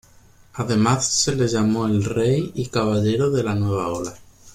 [0.55, 4.17] Además se le llamo el Rey y Caballero de la Nueva Ola.